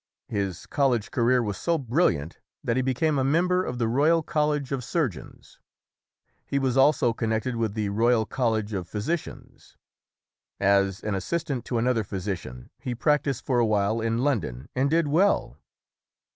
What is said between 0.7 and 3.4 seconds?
lege career was so brilliant that he became a